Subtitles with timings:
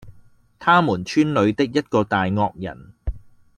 [0.57, 2.93] 他們村裏的一個大惡人，